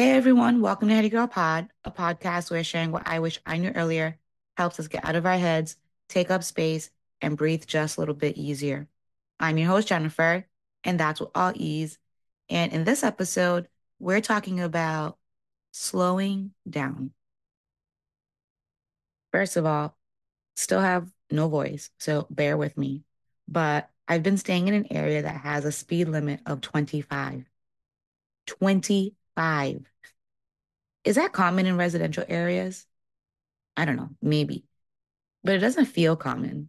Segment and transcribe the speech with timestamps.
[0.00, 3.58] Hey everyone, welcome to Heady Girl Pod, a podcast where sharing what I wish I
[3.58, 4.18] knew earlier
[4.56, 5.76] helps us get out of our heads,
[6.08, 6.90] take up space,
[7.20, 8.88] and breathe just a little bit easier.
[9.38, 10.46] I'm your host, Jennifer,
[10.84, 11.98] and that's with all ease.
[12.48, 15.18] And in this episode, we're talking about
[15.70, 17.10] slowing down.
[19.32, 19.98] First of all,
[20.56, 23.04] still have no voice, so bear with me.
[23.46, 27.44] But I've been staying in an area that has a speed limit of 25.
[29.36, 29.84] 25.
[31.04, 32.86] Is that common in residential areas?
[33.76, 34.64] I don't know, maybe.
[35.42, 36.68] But it doesn't feel common.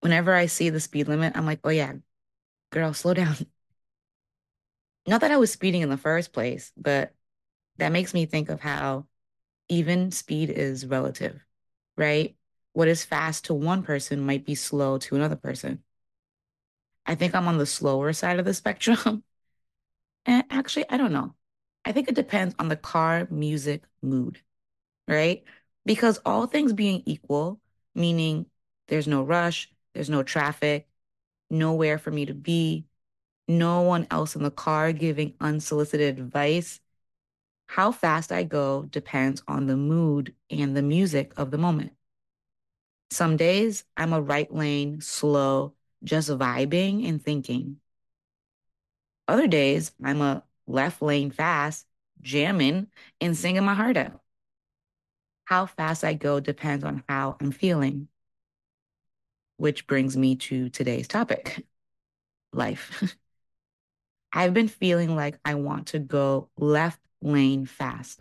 [0.00, 1.94] Whenever I see the speed limit, I'm like, oh yeah,
[2.70, 3.36] girl, slow down.
[5.06, 7.12] Not that I was speeding in the first place, but
[7.76, 9.06] that makes me think of how
[9.68, 11.44] even speed is relative,
[11.96, 12.36] right?
[12.72, 15.82] What is fast to one person might be slow to another person.
[17.06, 19.24] I think I'm on the slower side of the spectrum.
[20.26, 21.34] and actually, I don't know.
[21.84, 24.40] I think it depends on the car music mood,
[25.08, 25.44] right?
[25.86, 27.60] Because all things being equal,
[27.94, 28.46] meaning
[28.88, 30.88] there's no rush, there's no traffic,
[31.50, 32.86] nowhere for me to be,
[33.48, 36.80] no one else in the car giving unsolicited advice.
[37.66, 41.92] How fast I go depends on the mood and the music of the moment.
[43.10, 47.80] Some days I'm a right lane, slow, just vibing and thinking.
[49.28, 51.86] Other days I'm a left lane fast,
[52.20, 52.88] jamming
[53.20, 54.20] and singing my heart out.
[55.44, 58.08] How fast I go depends on how I'm feeling.
[59.56, 61.64] Which brings me to today's topic
[62.52, 63.14] life.
[64.32, 68.20] I've been feeling like I want to go left lane fast,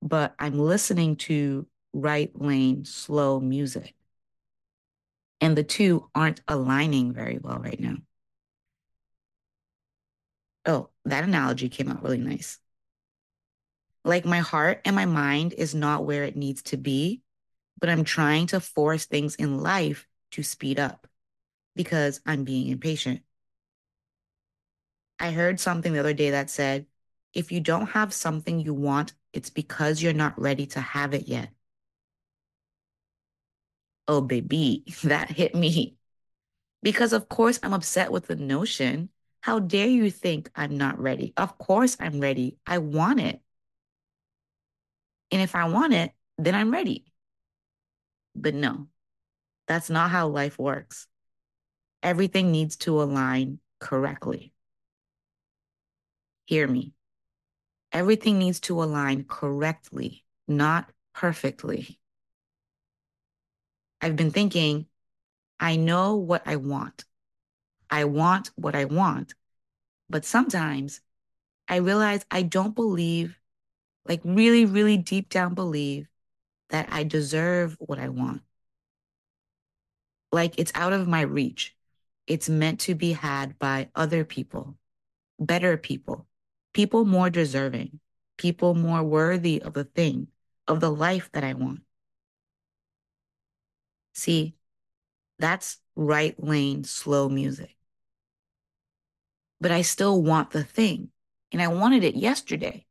[0.00, 3.94] but I'm listening to right lane slow music.
[5.40, 7.96] And the two aren't aligning very well right now.
[10.66, 12.58] Oh, that analogy came out really nice.
[14.04, 17.22] Like my heart and my mind is not where it needs to be,
[17.78, 21.06] but I'm trying to force things in life to speed up
[21.76, 23.22] because I'm being impatient.
[25.18, 26.86] I heard something the other day that said,
[27.32, 31.28] if you don't have something you want, it's because you're not ready to have it
[31.28, 31.50] yet.
[34.08, 35.96] Oh, baby, that hit me.
[36.82, 39.10] Because, of course, I'm upset with the notion
[39.42, 41.34] how dare you think I'm not ready?
[41.36, 42.58] Of course I'm ready.
[42.64, 43.40] I want it.
[45.32, 47.12] And if I want it, then I'm ready.
[48.36, 48.86] But no,
[49.66, 51.08] that's not how life works.
[52.02, 54.52] Everything needs to align correctly.
[56.46, 56.92] Hear me.
[57.90, 61.98] Everything needs to align correctly, not perfectly.
[64.00, 64.86] I've been thinking,
[65.58, 67.04] I know what I want.
[67.92, 69.34] I want what I want.
[70.08, 71.02] But sometimes
[71.68, 73.38] I realize I don't believe,
[74.06, 76.08] like really, really deep down believe
[76.70, 78.40] that I deserve what I want.
[80.32, 81.76] Like it's out of my reach.
[82.26, 84.78] It's meant to be had by other people,
[85.38, 86.26] better people,
[86.72, 88.00] people more deserving,
[88.38, 90.28] people more worthy of the thing,
[90.66, 91.80] of the life that I want.
[94.14, 94.54] See,
[95.38, 97.76] that's right lane slow music
[99.62, 101.10] but I still want the thing.
[101.52, 102.84] And I wanted it yesterday.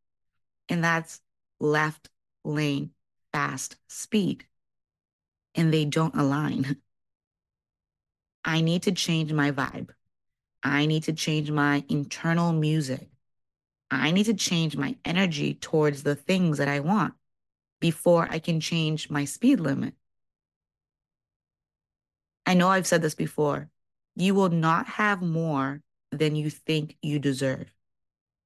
[0.70, 1.20] And that's
[1.60, 2.10] left
[2.46, 2.92] lane
[3.34, 4.46] fast speed.
[5.54, 6.78] And they don't align.
[8.46, 9.90] I need to change my vibe.
[10.64, 13.10] I need to change my internal music.
[13.92, 17.16] I need to change my energy towards the things that I want
[17.82, 19.94] before I can change my speed limit.
[22.46, 23.70] I know I've said this before.
[24.16, 25.82] You will not have more
[26.12, 27.74] than you think you deserve.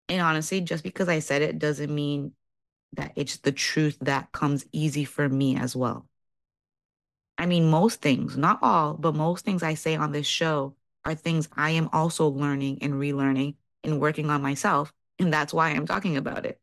[0.07, 2.33] And honestly, just because I said it doesn't mean
[2.93, 6.07] that it's the truth that comes easy for me as well.
[7.37, 11.15] I mean, most things, not all, but most things I say on this show are
[11.15, 14.93] things I am also learning and relearning and working on myself.
[15.19, 16.59] And that's why I'm talking about it.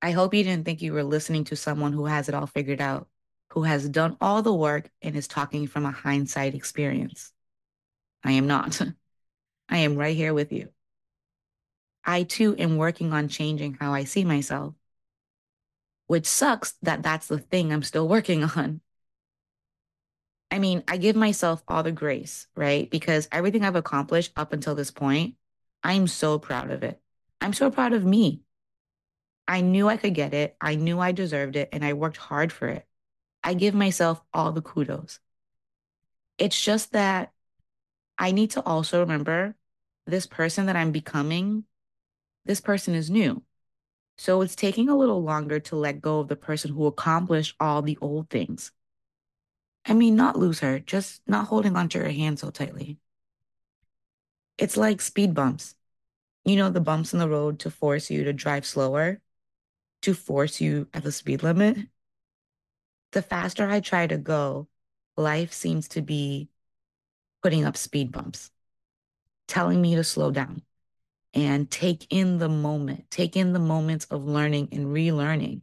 [0.00, 2.80] I hope you didn't think you were listening to someone who has it all figured
[2.80, 3.08] out,
[3.50, 7.32] who has done all the work and is talking from a hindsight experience.
[8.24, 8.80] I am not.
[9.68, 10.68] I am right here with you.
[12.04, 14.74] I too am working on changing how I see myself,
[16.06, 18.80] which sucks that that's the thing I'm still working on.
[20.50, 22.90] I mean, I give myself all the grace, right?
[22.90, 25.34] Because everything I've accomplished up until this point,
[25.82, 27.00] I'm so proud of it.
[27.40, 28.40] I'm so proud of me.
[29.46, 30.56] I knew I could get it.
[30.60, 32.86] I knew I deserved it, and I worked hard for it.
[33.44, 35.20] I give myself all the kudos.
[36.38, 37.32] It's just that
[38.18, 39.54] I need to also remember
[40.06, 41.64] this person that I'm becoming,
[42.44, 43.42] this person is new.
[44.16, 47.82] So it's taking a little longer to let go of the person who accomplished all
[47.82, 48.72] the old things.
[49.86, 52.98] I mean, not lose her, just not holding onto her hand so tightly.
[54.58, 55.76] It's like speed bumps.
[56.44, 59.20] You know, the bumps in the road to force you to drive slower,
[60.02, 61.78] to force you at the speed limit.
[63.12, 64.68] The faster I try to go,
[65.16, 66.48] life seems to be
[67.42, 68.50] putting up speed bumps,
[69.46, 70.62] telling me to slow down
[71.34, 75.60] and take in the moment, take in the moments of learning and relearning,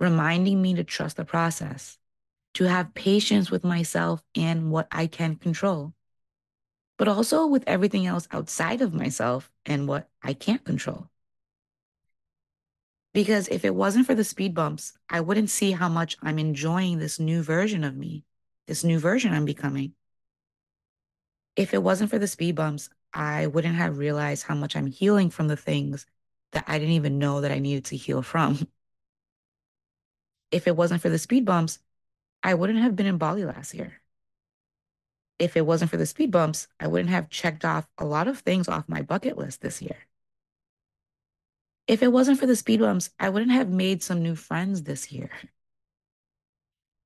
[0.00, 1.98] reminding me to trust the process,
[2.54, 5.94] to have patience with myself and what I can control,
[6.96, 11.08] but also with everything else outside of myself and what I can't control.
[13.14, 16.98] Because if it wasn't for the speed bumps, I wouldn't see how much I'm enjoying
[16.98, 18.24] this new version of me,
[18.68, 19.94] this new version I'm becoming.
[21.56, 25.30] If it wasn't for the speed bumps, I wouldn't have realized how much I'm healing
[25.30, 26.06] from the things
[26.52, 28.68] that I didn't even know that I needed to heal from.
[30.50, 31.78] If it wasn't for the speed bumps,
[32.42, 34.00] I wouldn't have been in Bali last year.
[35.38, 38.38] If it wasn't for the speed bumps, I wouldn't have checked off a lot of
[38.38, 39.96] things off my bucket list this year.
[41.86, 45.10] If it wasn't for the speed bumps, I wouldn't have made some new friends this
[45.10, 45.30] year.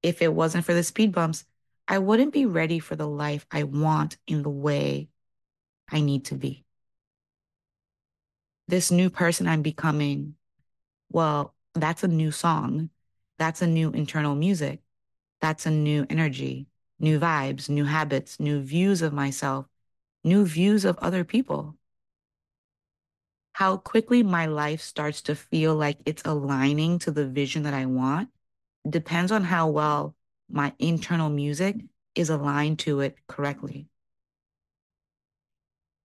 [0.03, 1.44] If it wasn't for the speed bumps,
[1.92, 5.10] I wouldn't be ready for the life I want in the way
[5.90, 6.64] I need to be.
[8.66, 10.36] This new person I'm becoming,
[11.10, 12.88] well, that's a new song.
[13.38, 14.80] That's a new internal music.
[15.42, 16.66] That's a new energy,
[16.98, 19.66] new vibes, new habits, new views of myself,
[20.24, 21.76] new views of other people.
[23.52, 27.84] How quickly my life starts to feel like it's aligning to the vision that I
[27.84, 28.30] want
[28.88, 30.16] depends on how well
[30.52, 31.76] my internal music
[32.14, 33.88] is aligned to it correctly.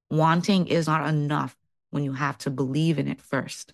[0.09, 1.57] Wanting is not enough
[1.89, 3.73] when you have to believe in it first.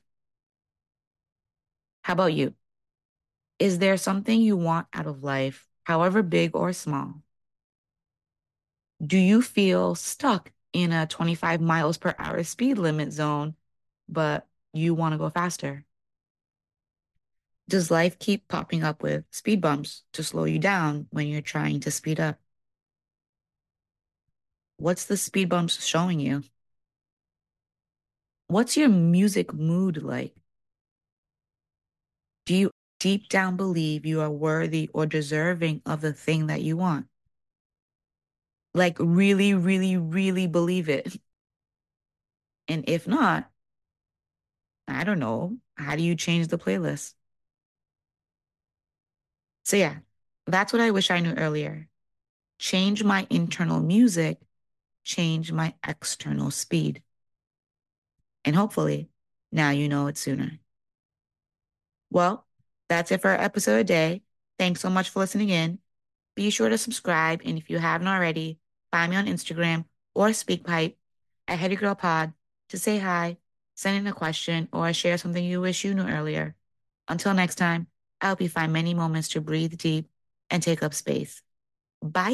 [2.01, 2.55] How about you?
[3.59, 7.21] Is there something you want out of life, however big or small?
[9.05, 13.55] Do you feel stuck in a 25 miles per hour speed limit zone,
[14.09, 15.85] but you want to go faster?
[17.67, 21.79] Does life keep popping up with speed bumps to slow you down when you're trying
[21.81, 22.37] to speed up?
[24.77, 26.43] What's the speed bumps showing you?
[28.47, 30.35] What's your music mood like?
[32.45, 36.75] Do you deep down believe you are worthy or deserving of the thing that you
[36.75, 37.07] want?
[38.73, 41.15] Like, really, really, really believe it.
[42.67, 43.49] And if not,
[44.87, 45.57] I don't know.
[45.77, 47.13] How do you change the playlist?
[49.63, 49.97] So, yeah,
[50.45, 51.87] that's what I wish I knew earlier.
[52.59, 54.39] Change my internal music,
[55.03, 57.01] change my external speed.
[58.45, 59.09] And hopefully,
[59.51, 60.59] now you know it sooner.
[62.09, 62.45] Well,
[62.89, 64.21] that's it for our episode today.
[64.59, 65.79] Thanks so much for listening in.
[66.35, 67.41] Be sure to subscribe.
[67.45, 68.59] And if you haven't already,
[68.91, 70.95] find me on Instagram or SpeakPipe
[71.47, 72.33] at Heady Girl Pod
[72.69, 73.37] to say hi,
[73.75, 76.55] send in a question, or share something you wish you knew earlier.
[77.07, 77.87] Until next time,
[78.23, 80.09] You find many moments to breathe deep
[80.49, 81.41] and take up space.
[82.01, 82.31] Bye.